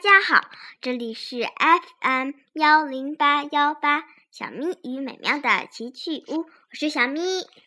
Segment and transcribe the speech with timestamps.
[0.00, 0.48] 家好，
[0.80, 7.20] 这里是 FM 幺零八幺八小咪与美妙的奇趣屋，我是小咪，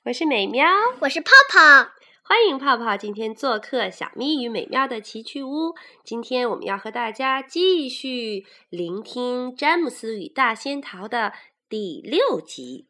[0.06, 0.66] 我是美妙，
[1.02, 1.92] 我是泡泡，
[2.24, 5.76] 欢迎泡泡今天做客小咪与美妙的奇趣屋。
[6.04, 11.34] 今天我们要和大家继续聆听詹姆斯与大仙桃的
[11.70, 12.88] 第六集。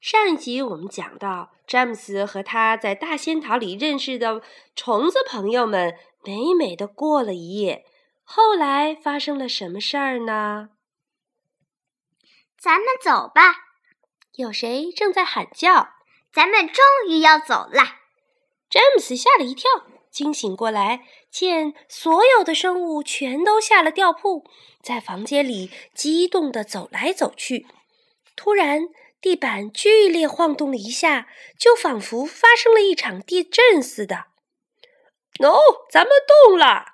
[0.00, 4.40] 上一集我们讲到，詹姆斯和他在大仙桃里认识的
[4.74, 5.94] 虫子朋友们
[6.24, 7.84] 美美的过了一夜。
[8.24, 10.70] 后来发生了什么事儿呢？
[12.58, 13.56] 咱们走吧。
[14.36, 15.90] 有谁正在喊叫？
[16.32, 18.00] 咱们终于要走了。
[18.70, 19.68] 詹姆斯吓了一跳，
[20.10, 24.48] 惊醒过来，见所有的生物全都下了吊铺，
[24.82, 27.66] 在房间里激动地走来走去。
[28.34, 28.88] 突然，
[29.20, 31.28] 地板剧烈晃动了一下，
[31.58, 34.28] 就仿佛发生了一场地震似的。
[35.40, 36.12] 哦，咱们
[36.46, 36.91] 动了！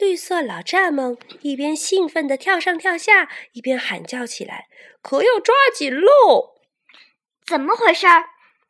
[0.00, 4.68] 绿色老蚱蜢一边兴奋地跳上跳下，一边喊叫起来
[5.02, 6.54] ：“可要抓紧喽！”
[7.46, 8.06] 怎么回事？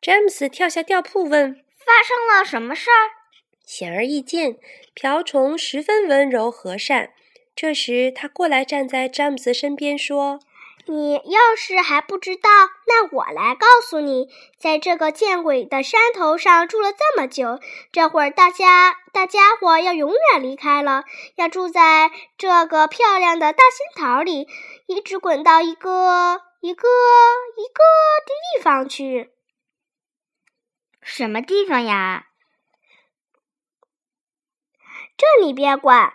[0.02, 3.22] 詹姆斯跳下吊铺问：“发生了什么事儿？”
[3.64, 4.58] 显而易见，
[4.92, 7.12] 瓢虫十分温柔和善。
[7.54, 10.40] 这时，他过来站在詹姆斯身边说。
[10.86, 12.48] 你要是还不知道，
[12.86, 14.28] 那我来告诉你，
[14.58, 17.60] 在这个见鬼的山头上住了这么久，
[17.92, 21.04] 这会儿大家大家伙要永远离开了，
[21.36, 24.48] 要住在这个漂亮的大仙桃里，
[24.86, 26.88] 一直滚到一个一个
[27.56, 27.82] 一个
[28.26, 29.30] 地方去。
[31.02, 32.26] 什么地方呀？
[35.16, 36.14] 这你别管。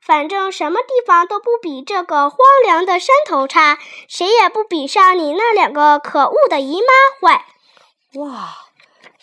[0.00, 6.86] 反正什么地方都不比这个荒凉的山头差，谁也不比上你那两个可恶的姨妈
[7.20, 7.46] 坏。
[8.14, 8.54] 哇，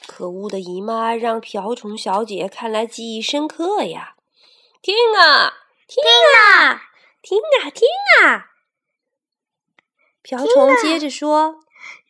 [0.07, 4.15] 可恶的姨妈让瓢虫小姐看来记忆深刻呀！
[4.81, 5.53] 听啊，
[5.87, 6.03] 听
[6.37, 6.83] 啊，
[7.21, 7.87] 听啊，听
[8.23, 8.51] 啊！
[10.21, 11.64] 瓢虫接着说。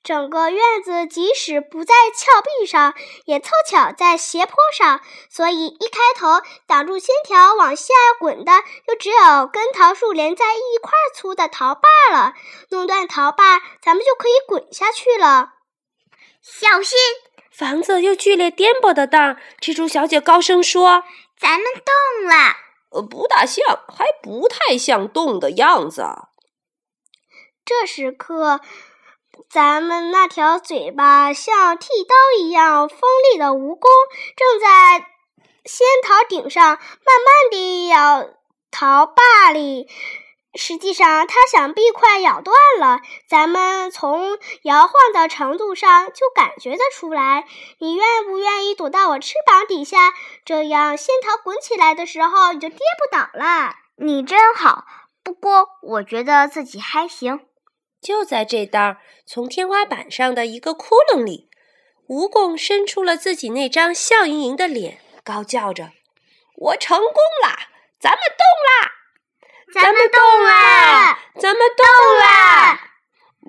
[0.06, 2.94] 整个院子即使不在峭壁上，
[3.26, 5.02] 也凑巧在斜坡上，
[5.32, 8.52] 所以一开头挡住线条往下滚的，
[8.88, 12.36] 就只有跟桃树连在一块粗的桃把了。
[12.70, 15.54] 弄断桃把，咱们就可以滚下去了。
[16.40, 17.00] 小心！
[17.52, 21.04] 房子又剧烈颠簸的当，蜘蛛小姐高声说
[21.40, 22.58] ：“咱们动了。”
[22.94, 26.06] 呃，不大像，还不太像动的样子。
[27.66, 28.62] 这时刻。
[29.50, 33.00] 咱们那条嘴巴像剃刀一样锋
[33.32, 33.88] 利的蜈蚣，
[34.36, 35.08] 正在
[35.66, 38.28] 仙桃顶上慢慢地咬
[38.72, 39.88] 桃把里。
[40.58, 43.02] 实际上，它想必快咬断了。
[43.28, 47.46] 咱们从摇晃的程度上就感觉得出来。
[47.80, 50.14] 你愿不愿意躲到我翅膀底下？
[50.46, 53.76] 这样仙桃滚起来的时候，你就跌不倒了。
[53.98, 54.86] 你真好，
[55.24, 57.42] 不过我觉得自己还行。
[58.06, 61.50] 就在这当，从天花板上的一个窟窿里，
[62.08, 65.90] 蜈蚣伸出了自己那张笑盈盈的脸，高叫着
[66.56, 67.70] ：“我成功啦！
[68.00, 68.92] 咱们动啦！
[69.74, 71.20] 咱们动啦！
[71.40, 72.92] 咱们动啦！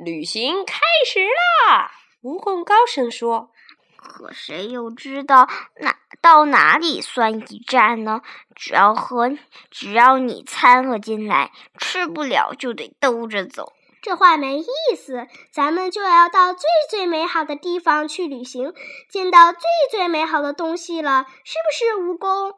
[0.03, 1.91] 旅行开始啦！”
[2.25, 3.50] 蜈蚣高声说。
[3.99, 5.49] 可谁又知道
[5.81, 8.22] 哪到哪里算一站呢？
[8.55, 9.37] 只要和
[9.71, 13.75] 只要你掺和进来，吃不了就得兜着走。
[14.06, 14.65] 这话没意
[14.97, 18.72] 思，咱们就要到最最美好的地方去旅行，
[19.11, 22.55] 见到最最美好的东西了，是不是，蜈蚣？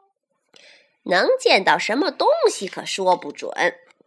[1.05, 3.51] 能见到什么东西可说不准。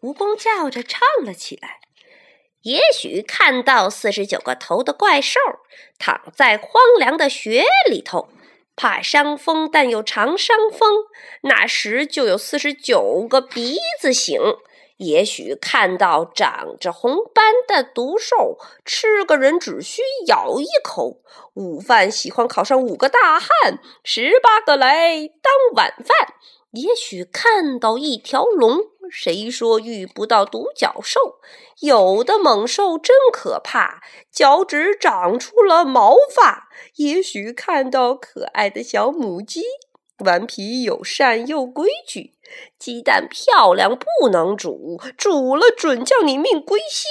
[0.04, 1.80] 蜈蚣叫着唱了起来
[2.62, 5.40] ：“也许看到四十九个头的怪兽，
[5.98, 6.70] 躺在荒
[7.00, 8.30] 凉的雪里头，
[8.76, 11.06] 怕伤风但又常伤风，
[11.42, 14.40] 那时就有四十九个鼻子醒。”
[15.02, 21.24] 也许看到长着红斑的毒兽，吃个人只需咬一口。
[21.56, 26.36] 午饭喜欢烤上五个大汉，十八个来当晚饭。
[26.74, 28.80] 也许看到一条龙，
[29.10, 31.40] 谁说遇不到独角兽？
[31.80, 36.70] 有的猛兽真可怕，脚趾长出了毛发。
[36.98, 39.64] 也许看到可爱的小母鸡。
[40.24, 42.36] 顽皮友善又规矩，
[42.80, 47.06] 鸡蛋漂亮不能煮，煮了准叫你命归西。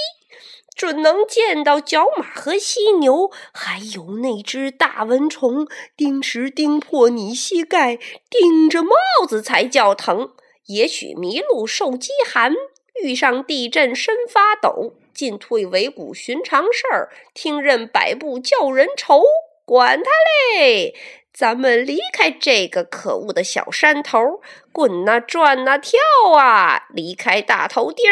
[0.76, 5.66] 准能见到角马和犀牛，还有那只大蚊虫，
[5.96, 7.96] 叮时叮破你膝盖，
[8.30, 8.94] 顶着帽
[9.28, 10.32] 子才叫疼。
[10.66, 12.54] 也许迷路受饥寒，
[13.02, 19.22] 遇上地震身发抖，进退维谷寻常事儿，听任摆布叫人愁。
[19.66, 20.10] 管他
[20.58, 20.96] 嘞！
[21.32, 24.42] 咱们离开这个可恶的小山头，
[24.72, 25.98] 滚呐，转呐，跳
[26.36, 26.86] 啊！
[26.90, 28.04] 离开大头钉，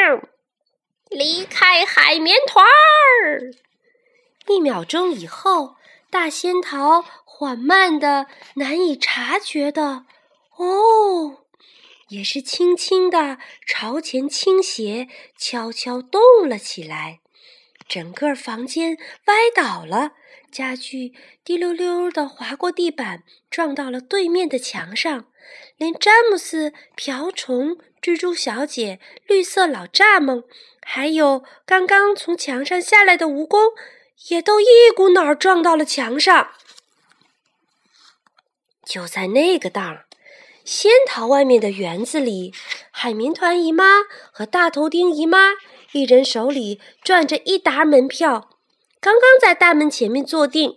[1.10, 3.52] 离开海绵团儿。
[4.46, 5.76] 一秒钟以后，
[6.10, 10.06] 大仙桃缓慢的、难以察觉的，
[10.56, 11.44] 哦，
[12.08, 17.20] 也是轻轻的朝前倾斜，悄悄动了起来。
[17.88, 20.12] 整个房间歪倒了，
[20.52, 25.24] 家具滴溜溜的滑过地板，撞到了对面的墙上。
[25.78, 30.44] 连詹姆斯、瓢虫、蜘蛛小姐、绿色老蚱蜢，
[30.82, 33.72] 还有刚刚从墙上下来的蜈蚣，
[34.28, 36.50] 也都一股脑儿撞到了墙上。
[38.84, 40.04] 就在那个当，
[40.64, 42.52] 仙桃外面的园子里，
[42.90, 45.54] 海绵团姨妈和大头钉姨妈。
[45.92, 48.50] 一人手里攥着一沓门票，
[49.00, 50.76] 刚刚在大门前面坐定。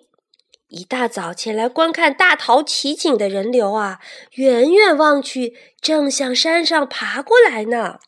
[0.69, 4.00] 一大早前来观看大桃奇景的人流啊，
[4.36, 8.00] 远远望去，正向山上爬过来呢。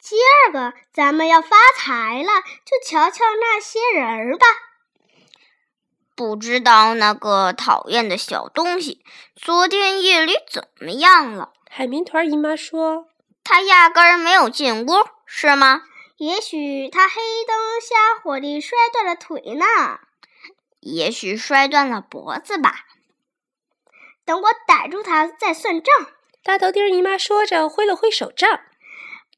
[0.00, 4.46] 今儿个咱们要发财了，就瞧瞧那些人儿吧。
[6.14, 9.02] 不知道那个讨厌的小东西
[9.34, 11.50] 昨天夜里怎么样了？
[11.68, 13.06] 海绵团姨妈说
[13.42, 14.92] ：“他压根儿没有进屋，
[15.26, 15.82] 是吗？”
[16.22, 19.66] 也许他黑灯瞎火地摔断了腿呢，
[20.78, 22.84] 也许摔断了脖子吧。
[24.24, 25.92] 等我逮住他再算账。
[26.44, 28.60] 大头钉姨妈说着，挥了挥手杖。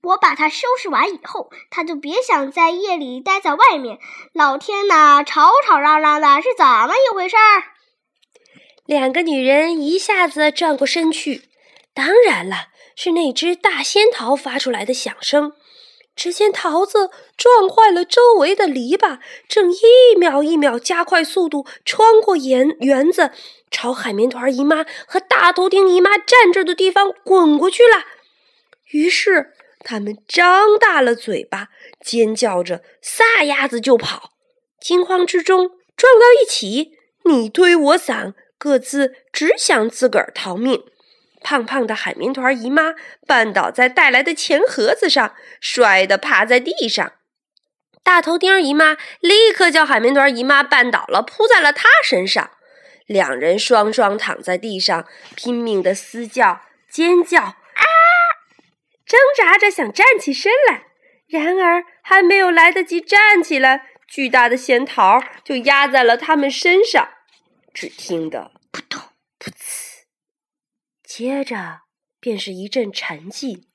[0.02, 3.98] 我把他收拾完以后，他就别想在夜里待在外面。
[4.34, 7.64] 老天呐，吵吵嚷嚷的是怎么一回事儿？
[8.84, 11.48] 两个女人一下子转过身去，
[11.94, 15.54] 当然了，是那只大仙桃发出来的响声。
[16.16, 19.18] 只见桃子撞坏了周围的篱笆，
[19.48, 23.32] 正一秒一秒加快速度穿过园园子，
[23.70, 28.04] 朝海绵团姨妈和大头钉姨妈站着的地方滚过去了。
[28.92, 31.68] 于是他们张大了嘴巴，
[32.00, 34.30] 尖叫着撒丫子就跑，
[34.80, 36.92] 惊慌之中撞到一起，
[37.24, 40.84] 你推我搡，各自只想自个儿逃命。
[41.44, 42.94] 胖胖的海绵团姨妈
[43.28, 47.12] 绊倒在带来的钱盒子上，摔得趴在地上。
[48.02, 52.50] 大头钉姨妈立刻叫海绵团姨妈绊倒了，扑在了她身上。
[53.06, 55.06] 两人双双躺在地上，
[55.36, 57.54] 拼命的嘶叫、尖叫，啊！
[59.06, 60.84] 挣扎着想站起身来，
[61.28, 67.10] 然而还没有来得及站起来，巨大的仙桃就压在了他们身上。
[67.74, 69.02] 只听得扑通
[69.38, 69.93] 扑呲。
[71.16, 71.82] 接着
[72.18, 73.66] 便是一阵沉寂，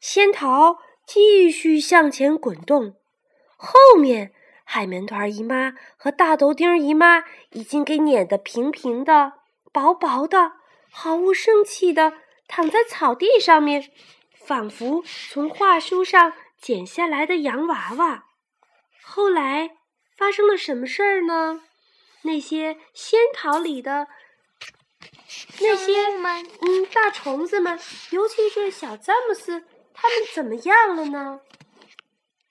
[0.00, 2.94] 仙桃继续向前滚动。
[3.54, 4.32] 后面
[4.64, 9.34] 海绵团姨妈和大头钉姨妈已经给碾得平平的、
[9.74, 10.52] 薄薄的、
[10.90, 12.14] 毫无生气的
[12.48, 13.90] 躺在草地上面，
[14.32, 18.24] 仿佛从画书上剪下来的洋娃娃。
[19.02, 19.76] 后来
[20.16, 21.60] 发生了什么事儿呢？
[22.22, 24.08] 那些仙桃里的。
[25.60, 25.92] 那些
[26.60, 27.78] 嗯，大虫子们，
[28.10, 31.40] 尤其是小詹姆斯，他们怎么样了呢？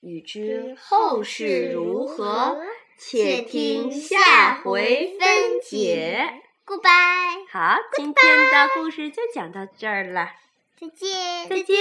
[0.02, 2.58] 欲知后事如何，
[2.98, 6.42] 且听下回分解。
[6.66, 7.46] Goodbye。
[7.50, 10.31] 好，今天的故事就讲到这儿了。
[10.80, 11.50] 再见。
[11.50, 11.74] 再见。